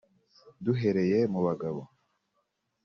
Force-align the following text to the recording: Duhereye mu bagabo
Duhereye 0.63 1.19
mu 1.33 1.39
bagabo 1.47 1.81